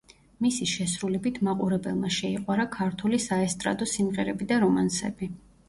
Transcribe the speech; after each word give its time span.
მისი 0.43 0.67
შესრულებით 0.69 1.37
მაყურებელმა 1.49 2.11
შეიყვარა 2.17 2.67
ქართული 2.79 3.21
საესტრადო 3.29 3.91
სიმღერები 3.95 4.51
და 4.55 4.61
რომანსები. 4.67 5.35